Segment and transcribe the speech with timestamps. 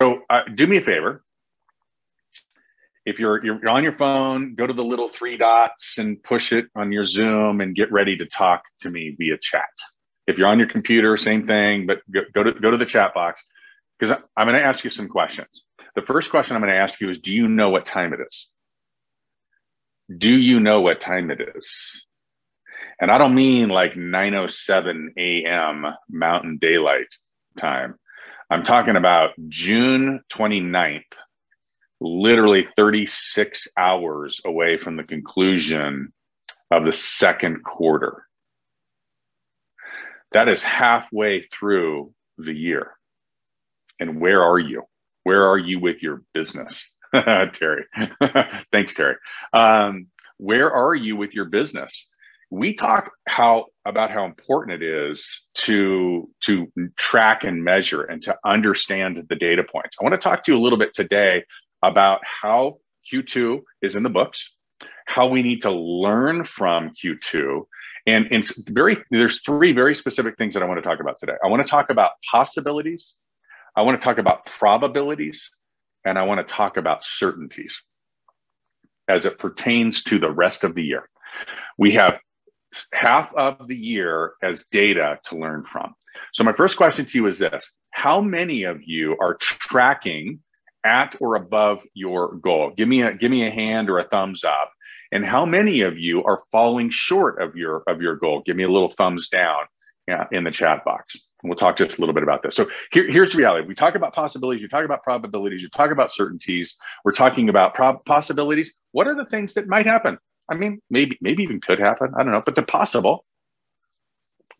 [0.00, 1.24] So uh, do me a favor.
[3.04, 6.66] If you're, you're on your phone, go to the little three dots and push it
[6.76, 9.70] on your Zoom and get ready to talk to me via chat.
[10.26, 13.14] If you're on your computer, same thing, but go, go to go to the chat
[13.14, 13.42] box
[13.98, 15.64] because I'm going to ask you some questions.
[15.96, 18.20] The first question I'm going to ask you is Do you know what time it
[18.20, 18.50] is?
[20.16, 22.06] Do you know what time it is?
[23.00, 25.86] And I don't mean like 9:07 a.m.
[26.10, 27.14] Mountain Daylight
[27.56, 27.94] time.
[28.50, 31.02] I'm talking about June 29th,
[32.00, 36.12] literally 36 hours away from the conclusion
[36.70, 38.24] of the second quarter.
[40.32, 42.92] That is halfway through the year.
[44.00, 44.84] And where are you?
[45.24, 46.90] Where are you with your business?
[47.52, 47.84] Terry.
[48.72, 49.16] Thanks, Terry.
[49.52, 50.06] Um,
[50.38, 52.08] where are you with your business?
[52.50, 58.36] We talk how about how important it is to to track and measure and to
[58.44, 59.96] understand the data points.
[60.00, 61.44] I want to talk to you a little bit today
[61.82, 62.78] about how
[63.12, 64.56] Q2 is in the books,
[65.06, 67.62] how we need to learn from Q2,
[68.06, 71.34] and, and very there's three very specific things that I want to talk about today.
[71.44, 73.14] I want to talk about possibilities,
[73.76, 75.50] I want to talk about probabilities,
[76.04, 77.84] and I want to talk about certainties
[79.08, 81.08] as it pertains to the rest of the year.
[81.78, 82.18] We have
[82.92, 85.94] half of the year as data to learn from.
[86.32, 90.40] So, my first question to you is this How many of you are tracking
[90.84, 92.72] at or above your goal?
[92.76, 94.72] Give me a, give me a hand or a thumbs up.
[95.10, 98.42] And how many of you are falling short of your, of your goal?
[98.44, 99.64] Give me a little thumbs down
[100.06, 101.16] yeah, in the chat box.
[101.44, 102.56] We'll talk just a little bit about this.
[102.56, 103.66] So here, here's the reality.
[103.66, 106.76] We talk about possibilities, you talk about probabilities, you talk about certainties.
[107.04, 108.74] We're talking about prob- possibilities.
[108.92, 110.18] What are the things that might happen?
[110.50, 112.12] I mean, maybe, maybe even could happen.
[112.16, 113.24] I don't know, but they're possible.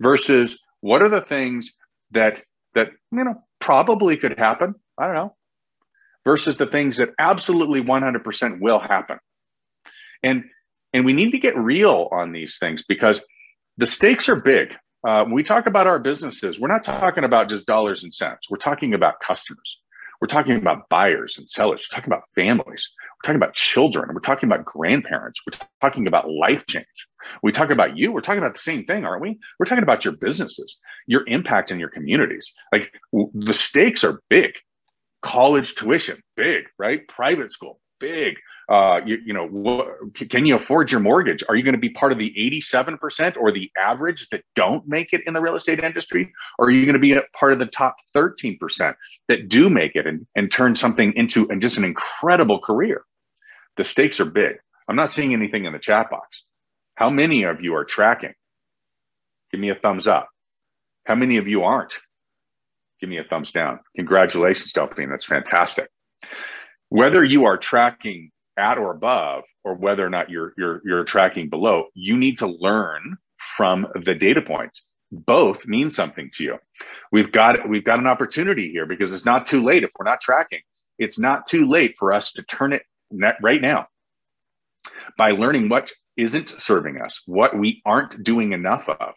[0.00, 1.74] Versus what are the things
[2.12, 2.40] that
[2.74, 4.74] that you know probably could happen?
[4.98, 5.36] I don't know.
[6.24, 9.18] Versus the things that absolutely 100% will happen.
[10.22, 10.44] And
[10.92, 13.24] and we need to get real on these things because
[13.76, 14.76] the stakes are big.
[15.06, 18.50] Uh, when we talk about our businesses, we're not talking about just dollars and cents.
[18.50, 19.80] We're talking about customers.
[20.20, 21.88] We're talking about buyers and sellers.
[21.88, 22.92] We're talking about families.
[23.18, 24.10] We're talking about children.
[24.12, 25.42] We're talking about grandparents.
[25.46, 26.86] We're talking about life change.
[27.42, 28.12] We talk about you.
[28.12, 29.38] We're talking about the same thing, aren't we?
[29.58, 32.54] We're talking about your businesses, your impact in your communities.
[32.72, 34.52] Like the stakes are big.
[35.22, 37.06] College tuition, big, right?
[37.08, 38.36] Private school, big
[38.68, 41.42] uh, you, you know, can you afford your mortgage?
[41.48, 45.14] Are you going to be part of the 87% or the average that don't make
[45.14, 46.32] it in the real estate industry?
[46.58, 48.94] Or are you going to be a part of the top 13%
[49.28, 53.04] that do make it and, and turn something into and just an incredible career?
[53.78, 54.56] The stakes are big.
[54.86, 56.44] I'm not seeing anything in the chat box.
[56.94, 58.34] How many of you are tracking?
[59.50, 60.28] Give me a thumbs up.
[61.06, 61.94] How many of you aren't?
[63.00, 63.80] Give me a thumbs down.
[63.96, 65.08] Congratulations, Delphine.
[65.08, 65.88] That's fantastic.
[66.90, 71.48] Whether you are tracking at or above or whether or not you're you're you're tracking
[71.48, 73.16] below you need to learn
[73.56, 74.86] from the data points.
[75.10, 76.58] Both mean something to you.
[77.12, 80.20] We've got we've got an opportunity here because it's not too late if we're not
[80.20, 80.60] tracking.
[80.98, 82.82] It's not too late for us to turn it
[83.40, 83.86] right now.
[85.16, 89.14] By learning what isn't serving us what we aren't doing enough of.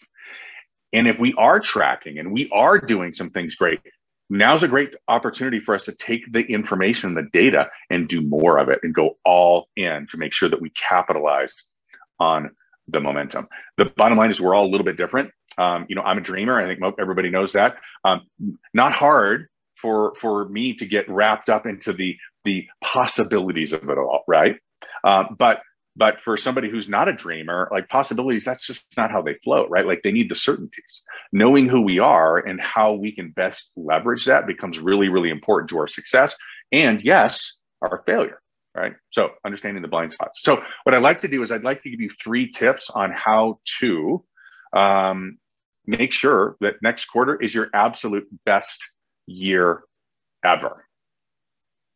[0.94, 3.80] And if we are tracking and we are doing some things great
[4.32, 8.60] now's a great opportunity for us to take the information, the data, and do more
[8.60, 11.56] of it and go all in to make sure that we capitalize
[12.20, 12.52] on
[12.90, 13.50] the momentum.
[13.78, 15.32] The bottom line is we're all a little bit different.
[15.60, 16.62] Um, you know, I'm a dreamer.
[16.62, 17.78] I think everybody knows that.
[18.06, 18.24] Um,
[18.74, 19.48] not hard
[19.78, 24.58] for for me to get wrapped up into the the possibilities of it all, right?
[25.06, 25.62] Um, but
[25.96, 29.70] but for somebody who's not a dreamer, like possibilities, that's just not how they float,
[29.70, 29.86] right?
[29.86, 31.04] Like they need the certainties.
[31.34, 35.70] Knowing who we are and how we can best leverage that becomes really, really important
[35.70, 36.36] to our success.
[36.72, 38.42] And yes, our failure,
[38.76, 38.94] right?
[39.10, 40.40] So understanding the blind spots.
[40.42, 43.12] So what I'd like to do is I'd like to give you three tips on
[43.12, 44.24] how to
[44.76, 45.38] um,
[45.86, 48.94] make sure that next quarter is your absolute best
[49.28, 49.84] year
[50.44, 50.86] ever.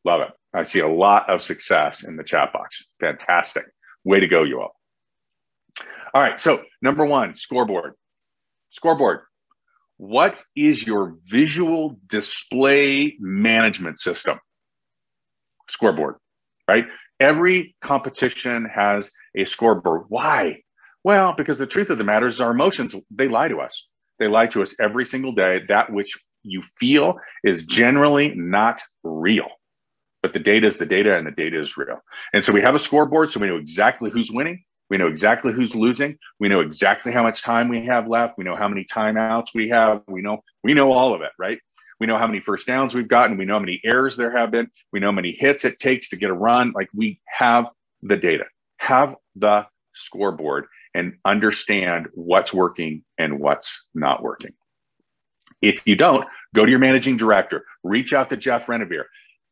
[0.04, 0.30] Love it.
[0.54, 2.88] I see a lot of success in the chat box.
[3.00, 3.66] Fantastic.
[4.06, 4.76] Way to go, you all.
[6.14, 6.40] All right.
[6.40, 7.94] So, number one, scoreboard.
[8.70, 9.22] Scoreboard.
[9.98, 14.40] What is your visual display management system?
[15.68, 16.16] Scoreboard,
[16.68, 16.86] right?
[17.20, 20.04] Every competition has a scoreboard.
[20.10, 20.62] Why?
[21.04, 23.88] Well, because the truth of the matter is our emotions, they lie to us.
[24.20, 25.62] They lie to us every single day.
[25.68, 26.14] That which
[26.44, 29.48] you feel is generally not real
[30.26, 32.02] but the data is the data and the data is real.
[32.34, 34.64] And so we have a scoreboard, so we know exactly who's winning.
[34.90, 36.18] We know exactly who's losing.
[36.40, 38.36] We know exactly how much time we have left.
[38.36, 40.02] We know how many timeouts we have.
[40.08, 41.60] We know we know all of it, right?
[42.00, 43.38] We know how many first downs we've gotten.
[43.38, 44.68] We know how many errors there have been.
[44.92, 46.72] We know how many hits it takes to get a run.
[46.72, 47.70] Like we have
[48.02, 48.46] the data,
[48.78, 54.54] have the scoreboard, and understand what's working and what's not working.
[55.62, 56.26] If you don't,
[56.56, 59.06] go to your managing director, reach out to Jeff Renovere.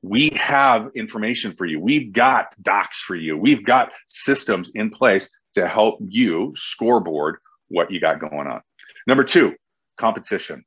[0.03, 1.79] We have information for you.
[1.79, 3.37] We've got docs for you.
[3.37, 7.37] We've got systems in place to help you scoreboard
[7.69, 8.61] what you got going on.
[9.07, 9.55] Number two,
[9.97, 10.65] competition.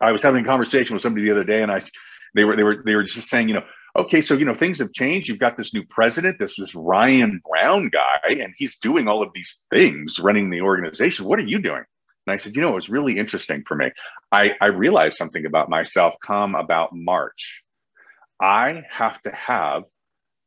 [0.00, 1.80] I was having a conversation with somebody the other day, and I
[2.34, 3.64] they were they were they were just saying, you know,
[3.96, 5.28] okay, so you know things have changed.
[5.28, 9.30] You've got this new president, this this Ryan Brown guy, and he's doing all of
[9.34, 11.26] these things, running the organization.
[11.26, 11.84] What are you doing?
[12.26, 13.90] And I said, you know, it was really interesting for me.
[14.30, 17.64] I, I realized something about myself come about March.
[18.42, 19.84] I have to have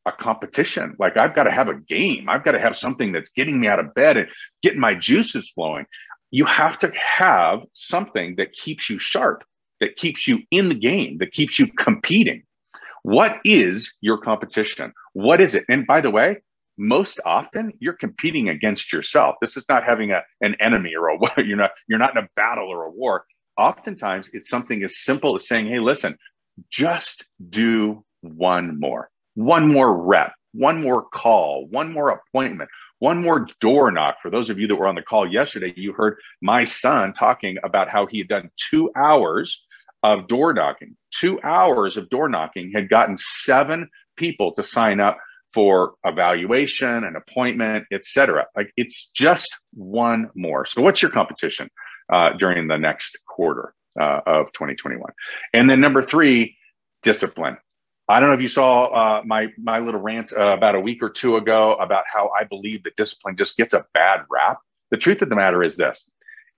[0.05, 0.95] a competition.
[0.99, 2.27] Like I've got to have a game.
[2.29, 4.27] I've got to have something that's getting me out of bed and
[4.61, 5.85] getting my juices flowing.
[6.29, 9.43] You have to have something that keeps you sharp,
[9.79, 12.43] that keeps you in the game, that keeps you competing.
[13.03, 14.91] What is your competition?
[15.13, 15.63] What is it?
[15.69, 16.41] And by the way,
[16.77, 19.35] most often you're competing against yourself.
[19.39, 22.27] This is not having a, an enemy or a you're not you're not in a
[22.35, 23.25] battle or a war.
[23.57, 26.17] Oftentimes it's something as simple as saying, "Hey, listen,
[26.69, 32.69] just do one more one more rep, one more call, one more appointment,
[32.99, 34.15] one more door knock.
[34.21, 37.57] For those of you that were on the call yesterday, you heard my son talking
[37.63, 39.63] about how he had done two hours
[40.03, 40.95] of door knocking.
[41.11, 45.17] Two hours of door knocking had gotten seven people to sign up
[45.53, 48.45] for evaluation, an appointment, etc.
[48.55, 50.65] Like it's just one more.
[50.65, 51.69] So, what's your competition
[52.11, 55.11] uh, during the next quarter uh, of 2021?
[55.53, 56.57] And then number three,
[57.03, 57.57] discipline.
[58.07, 61.01] I don't know if you saw uh, my my little rant uh, about a week
[61.01, 64.59] or two ago about how I believe that discipline just gets a bad rap.
[64.91, 66.09] The truth of the matter is this: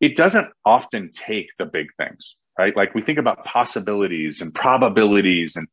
[0.01, 2.75] it doesn't often take the big things, right?
[2.75, 5.67] Like we think about possibilities and probabilities, and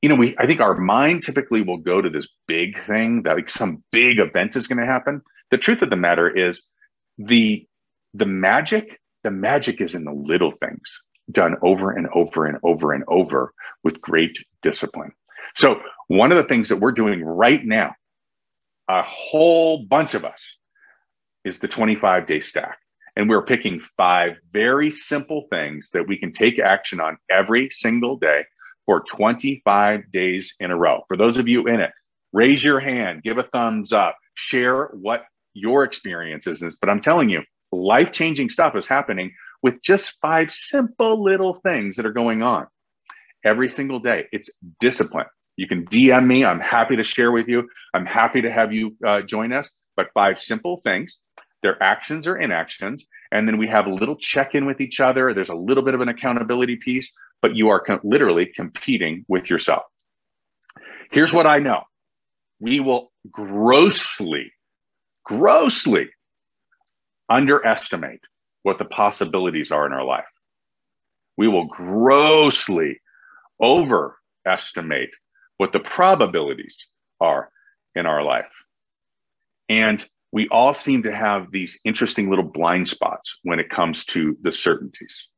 [0.00, 3.34] you know, we I think our mind typically will go to this big thing that
[3.34, 5.22] like some big event is going to happen.
[5.50, 6.62] The truth of the matter is
[7.18, 7.66] the
[8.14, 11.00] the magic the magic is in the little things
[11.30, 13.52] done over and over and over and over
[13.84, 15.12] with great discipline.
[15.54, 17.94] So, one of the things that we're doing right now,
[18.88, 20.58] a whole bunch of us,
[21.44, 22.78] is the 25 day stack.
[23.16, 28.16] And we're picking five very simple things that we can take action on every single
[28.16, 28.44] day
[28.86, 31.02] for 25 days in a row.
[31.08, 31.90] For those of you in it,
[32.32, 35.24] raise your hand, give a thumbs up, share what
[35.54, 36.76] your experience is.
[36.80, 39.32] But I'm telling you, life changing stuff is happening
[39.62, 42.66] with just five simple little things that are going on
[43.44, 44.26] every single day.
[44.32, 44.50] It's
[44.80, 45.26] discipline.
[45.56, 46.44] You can DM me.
[46.44, 47.68] I'm happy to share with you.
[47.94, 49.70] I'm happy to have you uh, join us.
[49.96, 51.20] But five simple things
[51.62, 53.04] their actions or inactions.
[53.30, 55.34] And then we have a little check in with each other.
[55.34, 57.12] There's a little bit of an accountability piece,
[57.42, 59.82] but you are literally competing with yourself.
[61.12, 61.82] Here's what I know
[62.60, 64.52] we will grossly,
[65.24, 66.10] grossly
[67.30, 68.20] underestimate
[68.62, 70.24] what the possibilities are in our life.
[71.36, 73.00] We will grossly
[73.62, 75.14] overestimate
[75.56, 76.88] what the probabilities
[77.20, 77.50] are
[77.94, 78.50] in our life.
[79.68, 84.36] And we all seem to have these interesting little blind spots when it comes to
[84.42, 85.28] the certainties.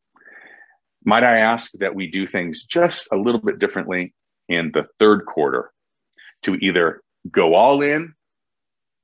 [1.05, 4.15] Might I ask that we do things just a little bit differently
[4.49, 5.73] in the third quarter
[6.43, 8.15] to either go all in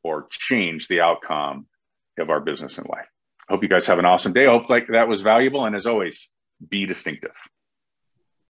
[0.02, 1.66] or change the outcome
[2.18, 3.06] of our business and life?
[3.48, 4.46] Hope you guys have an awesome day.
[4.46, 5.64] Hope like that was valuable.
[5.64, 6.28] And as always,
[6.68, 7.32] be distinctive.